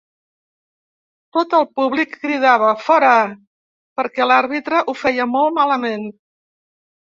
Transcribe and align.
Tot 1.37 1.53
el 1.57 1.67
públic 1.79 2.15
cridava: 2.23 2.71
fora!, 2.87 3.13
perquè 4.01 4.29
l'àrbitre 4.31 4.83
ho 4.95 4.99
feia 5.05 5.31
molt 5.37 5.57
malament. 5.63 6.11